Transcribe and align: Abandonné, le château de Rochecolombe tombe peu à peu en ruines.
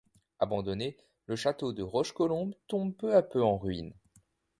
Abandonné, 0.39 0.97
le 1.27 1.35
château 1.35 1.73
de 1.73 1.83
Rochecolombe 1.83 2.55
tombe 2.67 2.91
peu 2.95 3.15
à 3.15 3.21
peu 3.21 3.43
en 3.43 3.59
ruines. 3.59 3.93